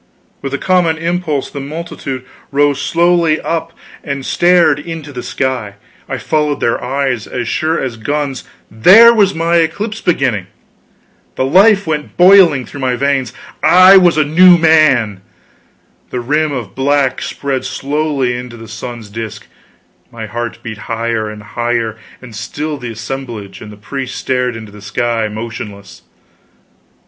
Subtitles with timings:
[0.41, 3.71] With a common impulse the multitude rose slowly up
[4.03, 5.75] and stared into the sky.
[6.09, 10.47] I followed their eyes, as sure as guns, there was my eclipse beginning!
[11.35, 15.21] The life went boiling through my veins; I was a new man!
[16.09, 19.45] The rim of black spread slowly into the sun's disk,
[20.11, 24.71] my heart beat higher and higher, and still the assemblage and the priest stared into
[24.71, 26.01] the sky, motionless.